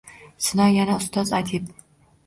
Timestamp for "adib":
1.43-1.73